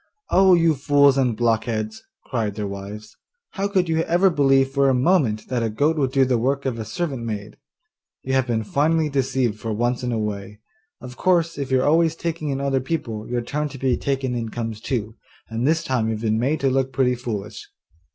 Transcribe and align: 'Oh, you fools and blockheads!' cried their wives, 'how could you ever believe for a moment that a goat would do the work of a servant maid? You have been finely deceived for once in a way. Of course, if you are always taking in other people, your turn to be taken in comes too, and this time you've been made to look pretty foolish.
'Oh, 0.31 0.55
you 0.55 0.73
fools 0.73 1.15
and 1.15 1.37
blockheads!' 1.37 2.01
cried 2.25 2.55
their 2.55 2.65
wives, 2.65 3.15
'how 3.51 3.67
could 3.67 3.87
you 3.87 3.99
ever 3.99 4.31
believe 4.31 4.69
for 4.69 4.89
a 4.89 4.95
moment 4.95 5.47
that 5.49 5.61
a 5.61 5.69
goat 5.69 5.95
would 5.95 6.11
do 6.11 6.25
the 6.25 6.39
work 6.39 6.65
of 6.65 6.79
a 6.79 6.85
servant 6.85 7.23
maid? 7.23 7.57
You 8.23 8.33
have 8.33 8.47
been 8.47 8.63
finely 8.63 9.09
deceived 9.09 9.59
for 9.59 9.71
once 9.71 10.01
in 10.01 10.11
a 10.11 10.17
way. 10.17 10.59
Of 11.01 11.17
course, 11.17 11.55
if 11.55 11.69
you 11.71 11.81
are 11.83 11.87
always 11.87 12.15
taking 12.15 12.49
in 12.49 12.59
other 12.59 12.81
people, 12.81 13.29
your 13.29 13.41
turn 13.41 13.69
to 13.69 13.77
be 13.77 13.95
taken 13.95 14.33
in 14.33 14.49
comes 14.49 14.81
too, 14.81 15.17
and 15.49 15.67
this 15.67 15.83
time 15.83 16.09
you've 16.09 16.21
been 16.21 16.39
made 16.39 16.61
to 16.61 16.71
look 16.71 16.91
pretty 16.91 17.13
foolish. 17.13 17.69